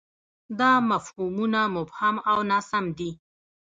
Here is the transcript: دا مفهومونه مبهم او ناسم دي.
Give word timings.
دا 0.59 0.71
مفهومونه 0.91 1.61
مبهم 1.75 2.15
او 2.31 2.37
ناسم 2.49 2.85
دي. 2.97 3.11